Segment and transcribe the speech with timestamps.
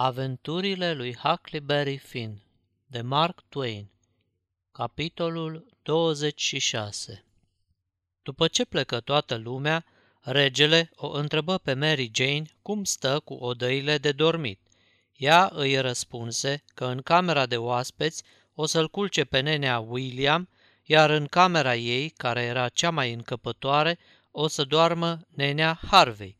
[0.00, 2.42] Aventurile lui Huckleberry Finn
[2.86, 3.90] de Mark Twain
[4.72, 7.24] Capitolul 26
[8.22, 9.84] După ce plecă toată lumea,
[10.20, 14.60] regele o întrebă pe Mary Jane cum stă cu odăile de dormit.
[15.16, 18.22] Ea îi răspunse că în camera de oaspeți
[18.54, 20.48] o să-l culce pe nenea William,
[20.84, 23.98] iar în camera ei, care era cea mai încăpătoare,
[24.30, 26.36] o să doarmă nenea Harvey.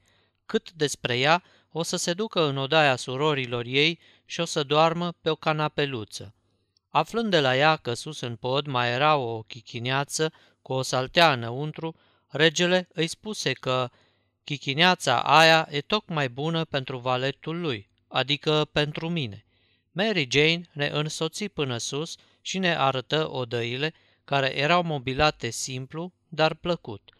[0.47, 5.13] Cât despre ea, o să se ducă în odaia surorilor ei și o să doarmă
[5.21, 6.35] pe o canapeluță.
[6.89, 11.33] Aflând de la ea că sus în pod mai era o chichineață cu o saltea
[11.33, 11.97] înăuntru,
[12.29, 13.91] regele îi spuse că
[14.45, 19.45] chichineața aia e tocmai bună pentru valetul lui, adică pentru mine.
[19.93, 26.55] Mary Jane ne însoți până sus și ne arătă odăile, care erau mobilate simplu, dar
[26.55, 27.11] plăcut.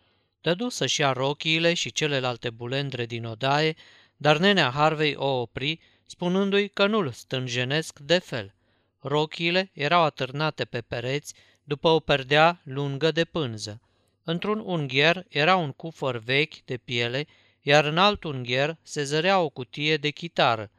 [0.41, 3.75] Dădu să-și ia rochiile și celelalte bulendre din odaie,
[4.21, 8.55] dar nenea Harvey o opri, spunându-i că nu-l stânjenesc de fel.
[8.99, 11.35] Rochiile erau atârnate pe pereți
[11.65, 13.81] după o perdea lungă de pânză.
[14.25, 17.27] Într-un ungher era un cufăr vechi de piele,
[17.63, 20.71] iar în alt ungher se zărea o cutie de chitară.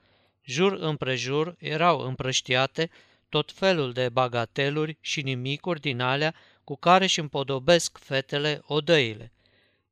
[0.43, 2.89] Jur împrejur erau împrăștiate
[3.29, 9.31] tot felul de bagateluri și nimicuri din alea cu care își împodobesc fetele odăile.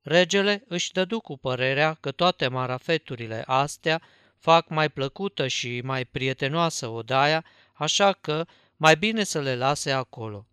[0.10, 4.02] Regele își dădu cu părerea că toate marafeturile astea
[4.40, 8.46] fac mai plăcută și mai prietenoasă odaia, așa că
[8.78, 10.46] mai bine să le lase acolo.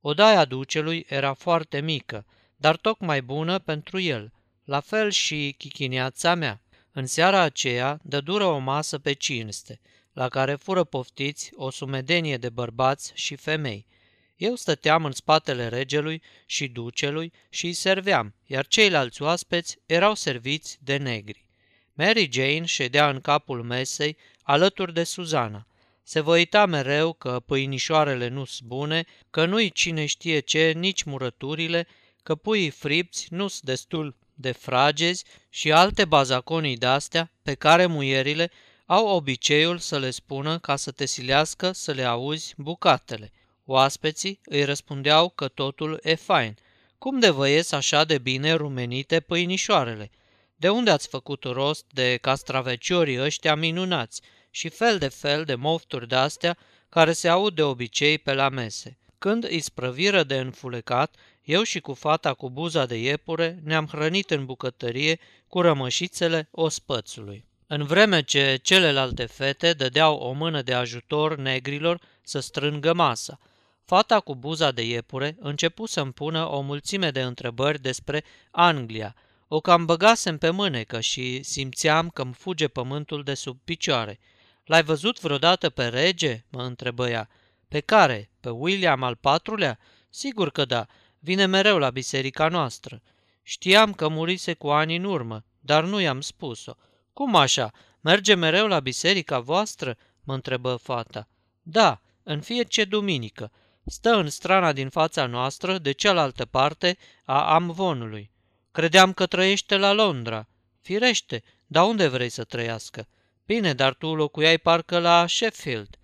[0.00, 4.32] Odaia ducelui era foarte mică, dar tocmai bună pentru el,
[4.64, 6.60] la fel și chichiniața mea.
[6.92, 9.80] În seara aceea dădură o masă pe cinste,
[10.12, 13.86] la care fură poftiți o sumedenie de bărbați și femei–
[14.36, 20.78] eu stăteam în spatele regelui și ducelui și îi serveam, iar ceilalți oaspeți erau serviți
[20.80, 21.44] de negri.
[21.92, 25.66] Mary Jane ședea în capul mesei alături de Suzana.
[26.02, 31.86] Se văita mereu că pâinișoarele nu-s bune, că nu-i cine știe ce, nici murăturile,
[32.22, 38.50] că puii fripți nu-s destul de fragezi și alte bazaconii de-astea pe care muierile
[38.86, 43.32] au obiceiul să le spună ca să te silească să le auzi bucatele.
[43.68, 46.56] Oaspeții îi răspundeau că totul e fain.
[46.98, 50.10] Cum de vă ies așa de bine rumenite pâinișoarele?
[50.56, 56.08] De unde ați făcut rost de castraveciorii ăștia minunați și fel de fel de mofturi
[56.08, 56.56] de-astea
[56.88, 58.98] care se aud de obicei pe la mese?
[59.18, 64.30] Când îi sprăviră de înfulecat, eu și cu fata cu buza de iepure ne-am hrănit
[64.30, 65.18] în bucătărie
[65.48, 67.44] cu rămășițele ospățului.
[67.66, 73.38] În vreme ce celelalte fete dădeau o mână de ajutor negrilor să strângă masa–
[73.86, 79.14] Fata cu buza de iepure începu să-mi pună o mulțime de întrebări despre Anglia.
[79.48, 84.18] O cam băgasem pe mânecă și simțeam că îmi fuge pământul de sub picioare.
[84.64, 87.28] L-ai văzut vreodată pe rege?" mă întrebă ea.
[87.68, 88.30] Pe care?
[88.40, 89.78] Pe William al patrulea?
[90.10, 90.86] Sigur că da.
[91.18, 93.02] Vine mereu la biserica noastră.
[93.42, 96.72] Știam că murise cu ani în urmă, dar nu i-am spus-o.
[97.12, 97.72] Cum așa?
[98.00, 101.28] Merge mereu la biserica voastră?" mă întrebă fata.
[101.62, 103.50] Da, în fiecare duminică
[103.86, 108.30] stă în strana din fața noastră, de cealaltă parte a Amvonului.
[108.72, 110.48] Credeam că trăiește la Londra.
[110.80, 113.08] Firește, dar unde vrei să trăiască?
[113.46, 115.98] Bine, dar tu locuiai parcă la Sheffield.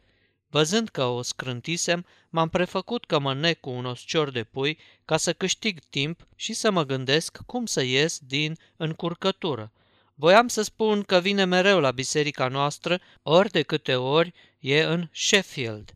[0.49, 5.17] Văzând că o scrântisem, m-am prefăcut că mă nec cu un oscior de pui ca
[5.17, 9.73] să câștig timp și să mă gândesc cum să ies din încurcătură.
[10.15, 15.09] Voiam să spun că vine mereu la biserica noastră, ori de câte ori e în
[15.13, 15.95] Sheffield.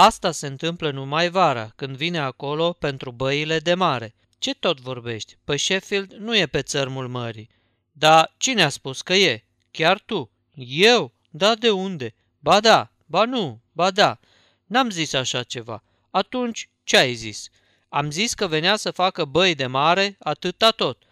[0.00, 4.14] Asta se întâmplă numai vara, când vine acolo pentru băile de mare.
[4.38, 5.36] Ce tot vorbești?
[5.44, 7.50] Păi Sheffield nu e pe țărmul mării.
[7.92, 9.44] Dar cine a spus că e?
[9.70, 10.30] Chiar tu?
[10.66, 11.12] Eu?
[11.30, 12.14] Da de unde?
[12.38, 14.18] Ba da, ba nu, ba da.
[14.66, 15.82] N-am zis așa ceva.
[16.10, 17.48] Atunci ce ai zis?
[17.88, 21.02] Am zis că venea să facă băi de mare, atâta tot.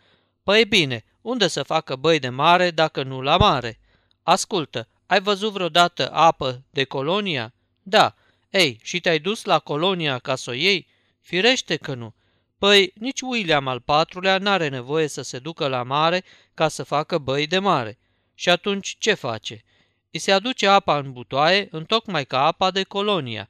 [0.42, 3.78] Păi bine, unde să facă băi de mare dacă nu la mare?
[4.22, 7.52] Ascultă, ai văzut vreodată apă de colonia?
[7.82, 8.14] Da,
[8.50, 10.86] ei, și te-ai dus la colonia ca să o iei?
[11.20, 12.14] Firește că nu.
[12.58, 17.18] Păi, nici William al patrulea n-are nevoie să se ducă la mare ca să facă
[17.18, 17.98] băi de mare.
[18.34, 19.64] Și atunci ce face?
[20.10, 23.48] Îi se aduce apa în butoaie, întocmai ca apa de colonia.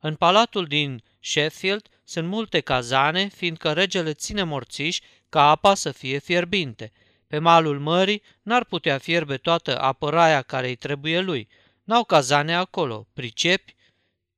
[0.00, 6.18] În palatul din Sheffield sunt multe cazane, fiindcă regele ține morțiși ca apa să fie
[6.18, 6.92] fierbinte.
[7.26, 11.48] Pe malul mării n-ar putea fierbe toată apăraia care îi trebuie lui.
[11.84, 13.74] N-au cazane acolo, pricepi?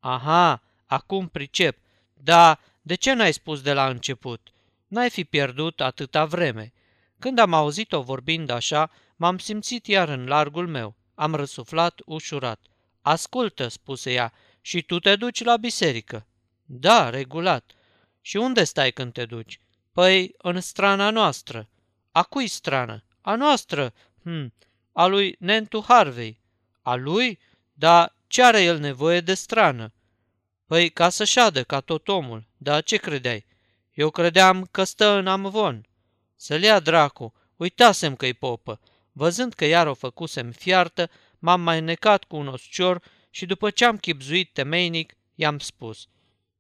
[0.08, 1.78] Aha, acum pricep.
[2.14, 4.52] Da, de ce n-ai spus de la început?
[4.88, 6.72] N-ai fi pierdut atâta vreme.
[7.18, 10.96] Când am auzit-o vorbind așa, m-am simțit iar în largul meu.
[11.14, 12.60] am răsuflat ușurat.
[13.02, 16.26] Ascultă, spuse ea, și tu te duci la biserică?
[16.64, 17.72] Da, regulat.
[18.20, 19.60] Și unde stai când te duci?
[19.92, 21.68] Păi, în strana noastră.
[22.12, 23.04] A cui strană?
[23.20, 23.92] A noastră.
[24.22, 24.52] Hm,
[24.92, 26.40] a lui Nentu Harvey.
[26.82, 27.38] A lui?
[27.72, 29.92] Dar ce are el nevoie de strană?
[30.66, 32.46] Păi, ca să șadă, ca tot omul.
[32.56, 33.46] Dar ce credeai?
[33.94, 35.86] Eu credeam că stă în amvon.
[36.36, 38.80] Să-l ia dracu, uitasem că-i popă.
[39.12, 43.84] Văzând că iar o făcusem fiartă, m-am mai necat cu un oscior și după ce
[43.84, 46.08] am chipzuit temeinic, i-am spus.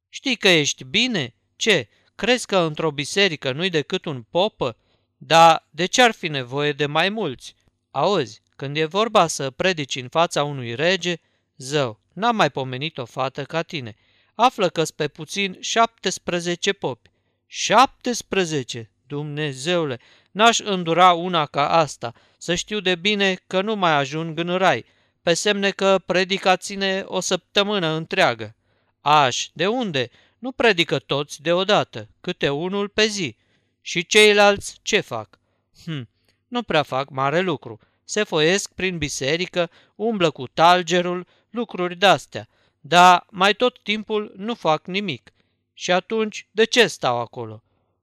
[0.08, 1.34] Știi că ești bine?
[1.56, 4.76] Ce, crezi că într-o biserică nu-i decât un popă?
[5.16, 7.54] Dar de ce ar fi nevoie de mai mulți?
[7.90, 11.16] Auzi, când e vorba să predici în fața unui rege,
[11.56, 13.96] zău, n-am mai pomenit o fată ca tine.
[14.34, 17.10] Află că pe puțin 17 popi.
[17.46, 18.90] 17!
[19.06, 20.00] Dumnezeule,
[20.30, 24.84] n-aș îndura una ca asta, să știu de bine că nu mai ajung în rai,
[25.22, 28.54] pe semne că predica ține o săptămână întreagă.
[29.00, 30.10] Aș, de unde?
[30.38, 33.36] Nu predică toți deodată, câte unul pe zi.
[33.80, 35.38] Și ceilalți ce fac?
[35.84, 36.08] Hm,
[36.48, 37.80] nu prea fac mare lucru.
[38.04, 41.26] Se foiesc prin biserică, umblă cu talgerul,
[41.56, 42.48] lucruri de-astea,
[42.80, 45.32] dar mai tot timpul nu fac nimic.
[45.72, 47.62] Și atunci, de ce stau acolo?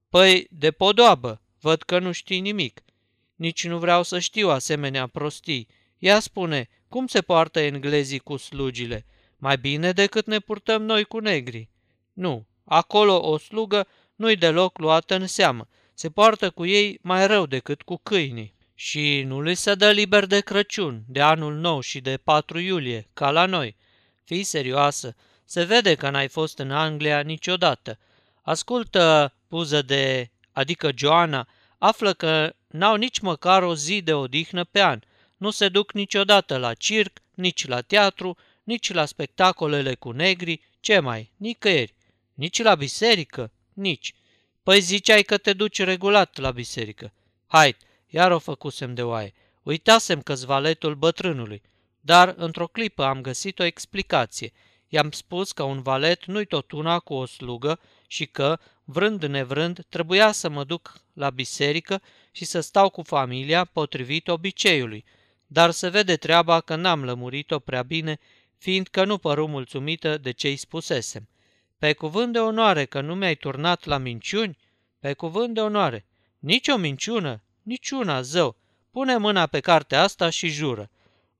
[0.09, 2.83] Păi, de podoabă, văd că nu știi nimic.
[3.35, 5.67] Nici nu vreau să știu asemenea prostii.
[5.97, 9.05] Ea spune, cum se poartă englezii cu slugile?
[9.37, 11.69] Mai bine decât ne purtăm noi cu negri.
[12.13, 15.67] Nu, acolo o slugă nu-i deloc luată în seamă.
[15.93, 18.52] Se poartă cu ei mai rău decât cu câinii.
[18.75, 23.09] Și nu li se dă liber de Crăciun, de anul nou și de 4 iulie,
[23.13, 23.75] ca la noi.
[24.23, 25.15] Fii serioasă,
[25.45, 27.99] se vede că n-ai fost în Anglia niciodată.
[28.41, 31.47] Ascultă, puză de, adică Joana,
[31.77, 34.99] află că n-au nici măcar o zi de odihnă pe an.
[35.37, 40.99] Nu se duc niciodată la circ, nici la teatru, nici la spectacolele cu negri, ce
[40.99, 41.93] mai, nicăieri.
[42.33, 44.13] Nici la biserică, nici.
[44.63, 47.13] Păi ziceai că te duci regulat la biserică.
[47.47, 47.75] Hai,
[48.13, 49.33] iar o făcusem de oaie.
[49.63, 51.61] Uitasem că valetul bătrânului.
[51.99, 54.51] Dar, într-o clipă, am găsit o explicație.
[54.87, 59.85] I-am spus că un valet nu-i tot una cu o slugă și că, vrând nevrând,
[59.89, 62.01] trebuia să mă duc la biserică
[62.31, 65.05] și să stau cu familia potrivit obiceiului.
[65.47, 68.19] Dar se vede treaba că n-am lămurit-o prea bine,
[68.57, 71.27] fiindcă nu păru mulțumită de ce-i spusesem.
[71.77, 74.57] Pe cuvânt de onoare că nu mi-ai turnat la minciuni?
[74.99, 76.05] Pe cuvânt de onoare.
[76.39, 78.55] Nici o minciună, niciuna, zău.
[78.91, 80.89] Pune mâna pe cartea asta și jură.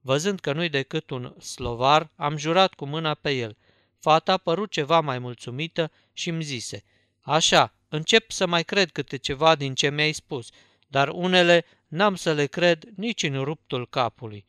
[0.02, 3.58] Văzând că nu-i decât un slovar, am jurat cu mâna pe el.
[4.00, 6.84] Fata părut ceva mai mulțumită și îmi zise,
[7.22, 10.50] Așa, încep să mai cred câte ceva din ce mi-ai spus,
[10.88, 14.46] dar unele n-am să le cred nici în ruptul capului.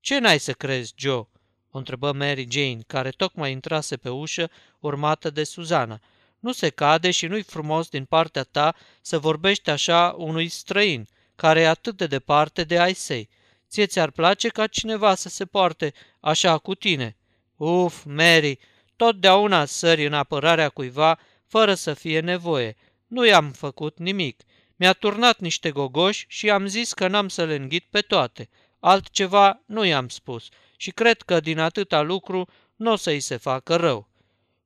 [0.00, 1.28] Ce n-ai să crezi, Joe?"
[1.70, 6.00] o întrebă Mary Jane, care tocmai intrase pe ușă, urmată de Suzana.
[6.38, 11.08] Nu se cade și nu-i frumos din partea ta să vorbești așa unui străin,
[11.38, 13.28] care e atât de departe de ai săi.
[13.68, 17.16] Ție ți-ar place ca cineva să se poarte așa cu tine?
[17.56, 18.58] Uf, Mary,
[18.96, 22.76] totdeauna sări în apărarea cuiva fără să fie nevoie.
[23.06, 24.42] Nu i-am făcut nimic.
[24.76, 28.48] Mi-a turnat niște gogoși și am zis că n-am să le înghit pe toate.
[28.80, 33.76] Altceva nu i-am spus și cred că din atâta lucru nu o să-i se facă
[33.76, 34.08] rău.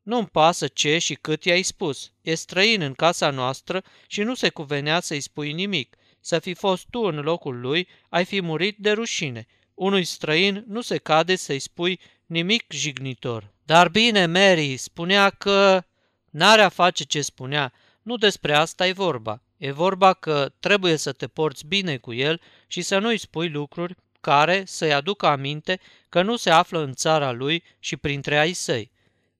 [0.02, 2.12] Nu-mi pasă ce și cât i-ai spus.
[2.20, 5.96] E străin în casa noastră și nu se cuvenea să-i spui nimic.
[6.24, 9.46] Să fi fost tu în locul lui, ai fi murit de rușine.
[9.74, 13.52] Unui străin nu se cade să-i spui nimic jignitor.
[13.64, 15.82] Dar bine, Mary, spunea că...
[16.30, 19.42] N-are a face ce spunea, nu despre asta e vorba.
[19.56, 23.96] E vorba că trebuie să te porți bine cu el și să nu-i spui lucruri
[24.20, 28.90] care să-i aducă aminte că nu se află în țara lui și printre ai săi.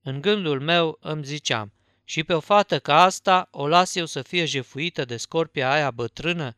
[0.03, 1.73] În gândul meu îmi ziceam,
[2.05, 5.91] și pe o fată ca asta o las eu să fie jefuită de scorpia aia
[5.91, 6.57] bătrână?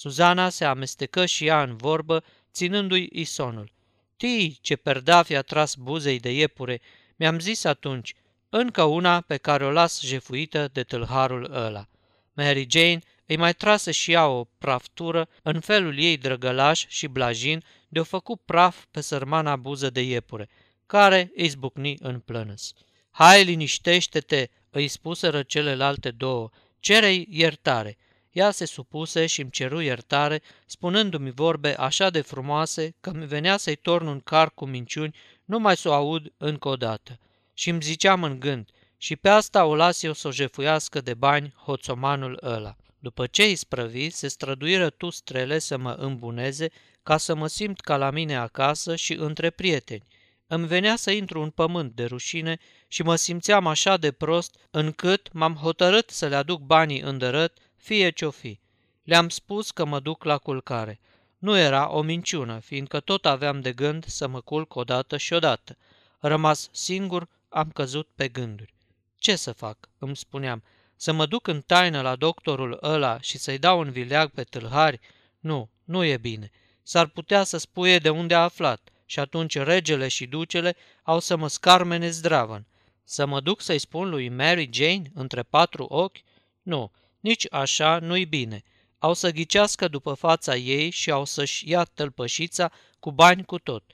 [0.00, 3.72] Suzana se amestecă și ea în vorbă, ținându-i isonul.
[4.16, 6.80] Tii, ce perdaf a tras buzei de iepure,
[7.16, 8.14] mi-am zis atunci,
[8.48, 11.88] încă una pe care o las jefuită de tâlharul ăla.
[12.32, 17.64] Mary Jane îi mai trase și ea o praftură în felul ei drăgălaș și blajin
[17.88, 20.48] de-o făcut praf pe sărmana buză de iepure,
[20.86, 22.72] care îi zbucni în plănăs.
[23.10, 26.50] Hai, liniștește-te, îi spuseră celelalte două,
[26.80, 27.96] cerei iertare.
[28.38, 33.56] Ea se supuse și îmi ceru iertare, spunându-mi vorbe așa de frumoase că mi venea
[33.56, 37.18] să-i torn un car cu minciuni numai să o aud încă o dată.
[37.54, 41.14] Și îmi ziceam în gând, și pe asta o las eu să o jefuiască de
[41.14, 42.76] bani hoțomanul ăla.
[42.98, 46.70] După ce îi sprăvi, se străduiră tu strele să mă îmbuneze
[47.02, 50.04] ca să mă simt ca la mine acasă și între prieteni.
[50.46, 55.32] Îmi venea să intru în pământ de rușine și mă simțeam așa de prost încât
[55.32, 58.58] m-am hotărât să le aduc banii îndărât, fie ce-o fi.
[59.02, 61.00] Le-am spus că mă duc la culcare.
[61.38, 65.76] Nu era o minciună, fiindcă tot aveam de gând să mă culc odată și odată.
[66.18, 68.74] Rămas singur, am căzut pe gânduri.
[69.16, 70.62] Ce să fac, îmi spuneam,
[70.96, 75.00] să mă duc în taină la doctorul ăla și să-i dau un vileag pe tâlhari?
[75.40, 76.50] Nu, nu e bine.
[76.82, 81.36] S-ar putea să spuie de unde a aflat și atunci regele și ducele au să
[81.36, 82.66] mă scarmene zdravăn.
[83.04, 86.16] Să mă duc să-i spun lui Mary Jane între patru ochi?
[86.62, 88.62] Nu, nici așa nu-i bine.
[88.98, 93.84] Au să ghicească după fața ei și au să-și ia tălpășița cu bani cu tot.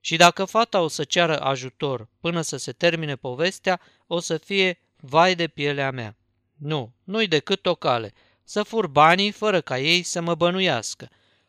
[0.00, 4.80] Și dacă fata o să ceară ajutor până să se termine povestea, o să fie
[4.96, 6.16] vai de pielea mea.
[6.56, 8.12] Nu, nu-i decât o cale,
[8.44, 11.08] să fur banii fără ca ei să mă bănuiască.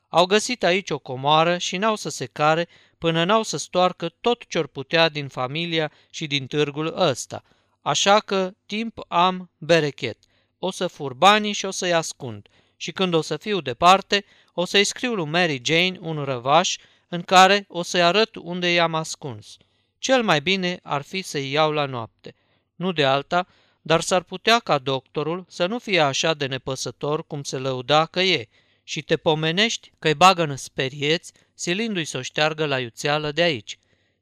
[0.10, 4.48] Au găsit aici o comoară și n-au să se care până n-au să stoarcă tot
[4.48, 7.44] ce-or putea din familia și din târgul ăsta.
[7.82, 10.18] Așa că timp am berechet.
[10.66, 12.48] O să fur banii și o să-i ascund.
[12.78, 16.78] Și când o să fiu departe, o să-i scriu lui Mary Jane un răvaș
[17.08, 19.58] în care o să-i arăt unde i-am ascuns.
[19.98, 22.36] Cel mai bine ar fi să-i iau la noapte.
[22.76, 23.48] Nu de alta,
[23.82, 28.22] dar s-ar putea ca doctorul să nu fie așa de nepăsător cum se lăuda că
[28.22, 28.48] e
[28.84, 33.80] și te pomenești că-i bagă în sperieți, silindu-i să o șteargă la iuțeală de aici.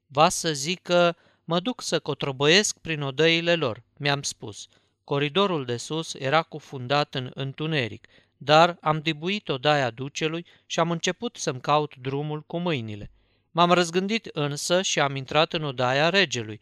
[0.07, 4.67] Va să zică, mă duc să cotrobăiesc prin odăile lor, mi-am spus.
[5.11, 11.35] Coridorul de sus era cufundat în întuneric, dar am dibuit odaia ducelui și am început
[11.35, 13.11] să-mi caut drumul cu mâinile.
[13.51, 16.61] M-am răzgândit însă și am intrat în odaia regelui,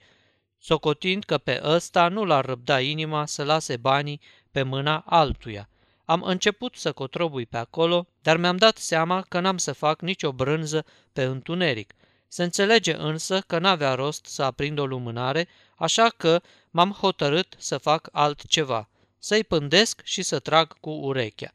[0.57, 5.69] socotind că pe ăsta nu l-ar răbda inima să lase banii pe mâna altuia.
[6.05, 10.31] Am început să cotrobui pe acolo, dar mi-am dat seama că n-am să fac nicio
[10.31, 11.93] brânză pe întuneric.
[12.27, 17.77] Se înțelege însă că n-avea rost să aprind o lumânare, așa că m-am hotărât să
[17.77, 21.53] fac altceva, să-i pândesc și să trag cu urechea.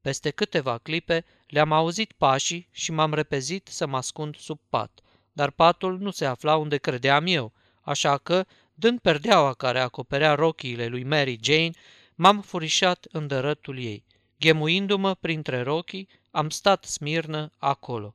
[0.00, 5.00] Peste câteva clipe le-am auzit pașii și m-am repezit să mă ascund sub pat,
[5.32, 8.44] dar patul nu se afla unde credeam eu, așa că,
[8.74, 11.70] dând perdeaua care acoperea rochiile lui Mary Jane,
[12.14, 14.04] m-am furișat în dărătul ei.
[14.38, 18.14] Ghemuindu-mă printre rochii, am stat smirnă acolo.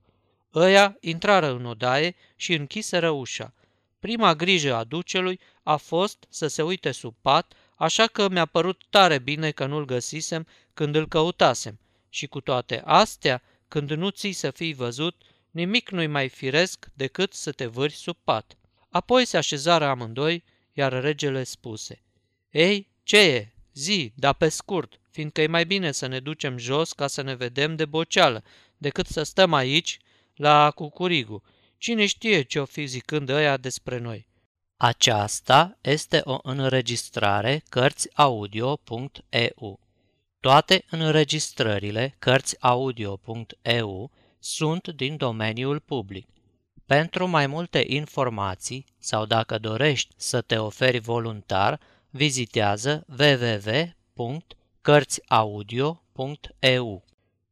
[0.56, 3.54] Ăia intrară în odaie și închiseră ușa.
[4.02, 8.82] Prima grijă a ducelui a fost să se uite sub pat, așa că mi-a părut
[8.90, 11.80] tare bine că nu-l găsisem când îl căutasem.
[12.10, 17.34] Și cu toate astea, când nu ții să fii văzut, nimic nu-i mai firesc decât
[17.34, 18.58] să te vâri sub pat.
[18.90, 20.44] Apoi se așezară amândoi,
[20.74, 22.02] iar regele spuse,
[22.50, 23.54] Ei, ce e?
[23.74, 27.36] Zi, dar pe scurt, fiindcă e mai bine să ne ducem jos ca să ne
[27.36, 28.44] vedem de boceală,
[28.78, 30.00] decât să stăm aici,
[30.36, 31.44] la cucurigu.
[31.82, 34.28] Cine știe ce o fi zicând ăia despre noi?
[34.78, 39.80] Aceasta este o înregistrare Cărțiaudio.eu.
[40.40, 46.28] Toate înregistrările Cărțiaudio.eu sunt din domeniul public.
[46.86, 53.06] Pentru mai multe informații sau dacă dorești să te oferi voluntar, vizitează
[54.16, 57.06] www.cărțiaudio.eu.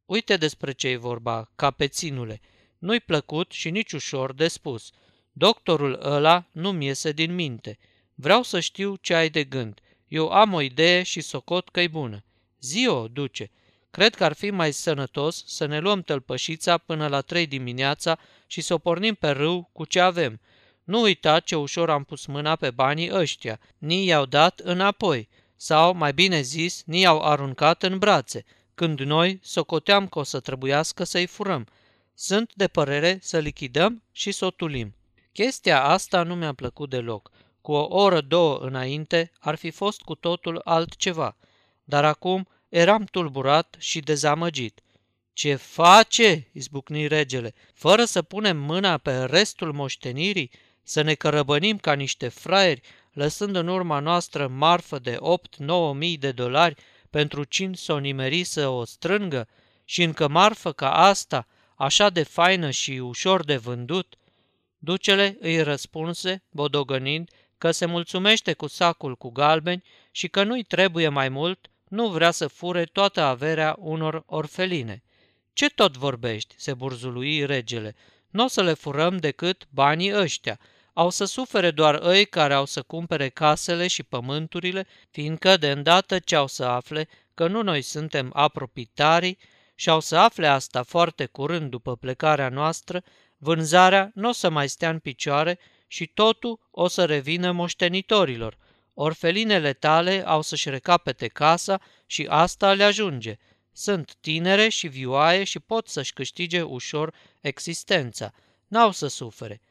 [0.05, 2.41] Uite despre ce e vorba, capeținule.
[2.79, 4.91] Nu-i plăcut și nici ușor de spus.
[5.31, 7.77] Doctorul ăla nu-mi iese din minte.
[8.15, 9.79] Vreau să știu ce ai de gând.
[10.07, 12.23] Eu am o idee și socot că-i bună.
[12.61, 13.51] Zio, duce,
[13.91, 18.61] cred că ar fi mai sănătos să ne luăm tălpășița până la trei dimineața și
[18.61, 20.39] să o pornim pe râu cu ce avem.
[20.83, 25.93] Nu uita ce ușor am pus mâna pe banii ăștia, ni i-au dat înapoi, sau,
[25.93, 28.45] mai bine zis, ni i-au aruncat în brațe,
[28.75, 31.67] când noi socoteam că o să trebuiască să-i furăm.
[32.21, 34.95] Sunt de părere să lichidăm și să o tulim.
[35.31, 37.31] Chestia asta nu mi-a plăcut deloc.
[37.61, 41.35] Cu o oră, două înainte, ar fi fost cu totul altceva.
[41.83, 44.81] Dar acum eram tulburat și dezamăgit.
[45.33, 47.53] Ce face?" izbucni regele.
[47.73, 50.51] Fără să punem mâna pe restul moștenirii,
[50.83, 52.81] să ne cărăbănim ca niște fraieri,
[53.13, 56.75] lăsând în urma noastră marfă de 8-9 mii de dolari
[57.09, 59.47] pentru cine să o nimeri să o strângă
[59.85, 61.47] și încă marfă ca asta,
[61.79, 64.15] așa de faină și ușor de vândut?
[64.77, 71.09] Ducele îi răspunse, bodogănind, că se mulțumește cu sacul cu galbeni și că nu-i trebuie
[71.09, 75.03] mai mult, nu vrea să fure toată averea unor orfeline.
[75.53, 77.95] Ce tot vorbești?" se burzului regele.
[78.29, 80.59] Nu o să le furăm decât banii ăștia.
[80.93, 86.19] Au să sufere doar ei care au să cumpere casele și pământurile, fiindcă de îndată
[86.19, 87.07] ce au să afle
[87.39, 89.37] dacă nu noi suntem apropitarii
[89.79, 93.03] și au să afle asta foarte curând după plecarea noastră,
[93.37, 98.57] vânzarea nu o să mai stea în picioare și totul o să revină moștenitorilor.
[98.93, 103.37] Orfelinele tale au să-și recapete casa și asta le ajunge.
[103.71, 108.33] Sunt tinere și vioaie și pot să-și câștige ușor existența.
[108.67, 109.61] N-au să sufere.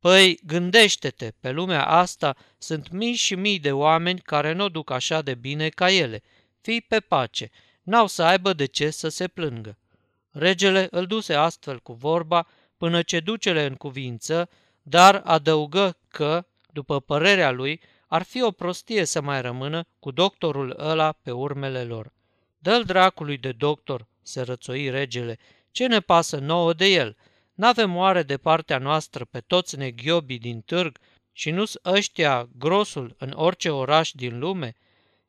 [0.00, 5.22] Păi, gândește-te, pe lumea asta sunt mii și mii de oameni care nu duc așa
[5.22, 6.22] de bine ca ele.
[6.60, 7.50] Fii pe pace,
[7.88, 9.78] n-au să aibă de ce să se plângă.
[10.30, 14.48] Regele îl duse astfel cu vorba până ce ducele în cuvință,
[14.82, 20.74] dar adăugă că, după părerea lui, ar fi o prostie să mai rămână cu doctorul
[20.78, 22.12] ăla pe urmele lor.
[22.58, 25.38] Dă-l dracului de doctor, se rățoi regele,
[25.70, 27.16] ce ne pasă nouă de el?
[27.54, 30.98] N-avem oare de partea noastră pe toți neghiobii din târg
[31.32, 34.74] și nu-s ăștia grosul în orice oraș din lume?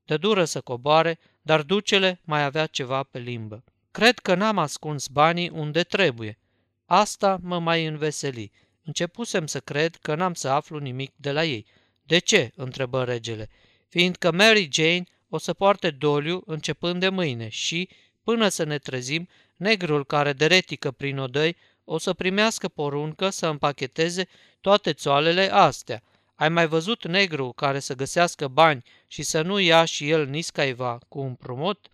[0.05, 3.63] De dură să coboare, dar ducele mai avea ceva pe limbă.
[3.91, 6.37] Cred că n-am ascuns banii unde trebuie.
[6.85, 8.51] Asta mă mai înveseli.
[8.83, 11.65] Începusem să cred că n-am să aflu nimic de la ei.
[12.03, 12.51] De ce?
[12.55, 13.49] întrebă regele.
[13.87, 17.89] Fiindcă Mary Jane o să poarte doliu începând de mâine și,
[18.23, 24.27] până să ne trezim, negrul care deretică prin odăi o să primească poruncă să împacheteze
[24.61, 26.03] toate țoalele astea.
[26.39, 30.99] Ai mai văzut negru care să găsească bani și să nu ia și el niscaiva
[31.07, 31.89] cu un prumot?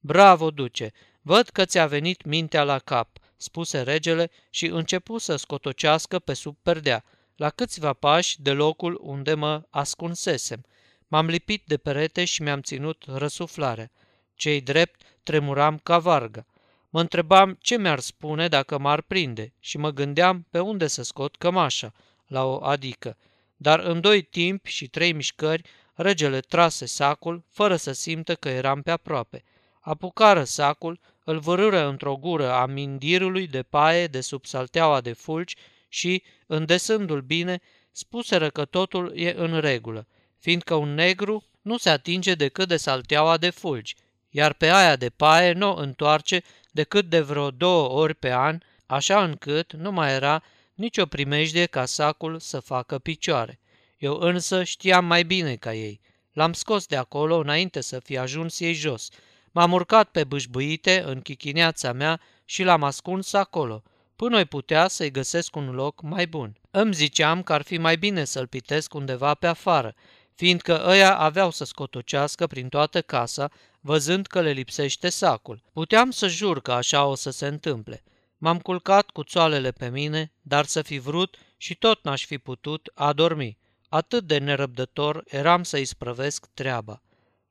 [0.00, 0.92] Bravo, duce!
[1.22, 6.56] Văd că ți-a venit mintea la cap, spuse regele și începu să scotocească pe sub
[6.62, 7.04] perdea,
[7.36, 10.64] la câțiva pași de locul unde mă ascunsesem.
[11.08, 13.90] M-am lipit de perete și mi-am ținut răsuflarea.
[14.34, 16.46] Cei drept tremuram ca varga.
[16.88, 21.36] Mă întrebam ce mi-ar spune dacă m-ar prinde și mă gândeam pe unde să scot
[21.36, 21.92] cămașa,
[22.26, 23.16] la o adică.
[23.62, 25.62] Dar în doi timpi și trei mișcări,
[25.94, 29.44] regele trase sacul, fără să simtă că eram pe aproape.
[29.80, 35.56] Apucară sacul, îl vărâră într-o gură a mindirului de paie de sub salteaua de fulgi
[35.88, 40.06] și, îndesându-l bine, spuseră că totul e în regulă,
[40.38, 43.96] fiindcă un negru nu se atinge decât de salteaua de fulgi,
[44.30, 48.58] iar pe aia de paie nu o întoarce decât de vreo două ori pe an,
[48.86, 50.42] așa încât nu mai era
[50.80, 53.60] nicio primejdie ca sacul să facă picioare.
[53.98, 56.00] Eu însă știam mai bine ca ei.
[56.32, 59.08] L-am scos de acolo înainte să fi ajuns ei jos.
[59.50, 63.82] M-am urcat pe bâșbâite în chichineața mea și l-am ascuns acolo,
[64.16, 66.56] până îi putea să-i găsesc un loc mai bun.
[66.70, 69.94] Îmi ziceam că ar fi mai bine să-l pitesc undeva pe afară,
[70.34, 75.62] fiindcă ăia aveau să scotocească prin toată casa, văzând că le lipsește sacul.
[75.72, 78.02] Puteam să jur că așa o să se întâmple.
[78.42, 82.90] M-am culcat cu țoalele pe mine, dar să fi vrut și tot n-aș fi putut
[82.94, 83.58] adormi.
[83.88, 87.02] Atât de nerăbdător eram să-i sprăvesc treaba.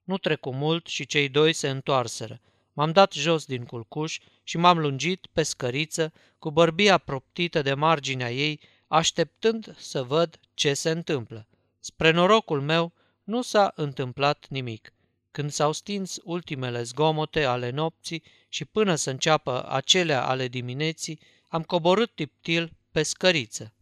[0.04, 2.42] Nu trecu mult și cei doi se întoarseră.
[2.74, 8.32] M-am dat jos din culcuș și m-am lungit pe scăriță cu bărbia proptită de marginea
[8.32, 11.48] ei, așteptând să văd ce se întâmplă.
[11.80, 14.94] Spre norocul meu, nu s-a întâmplat nimic.
[15.32, 21.64] Când s-au stins ultimele zgomote ale nopții și până să înceapă acelea ale dimineții, am
[21.64, 23.74] coborât tiptil pe scăriță.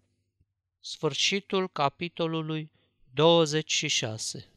[0.80, 2.72] Sfârșitul capitolului
[3.14, 4.52] 26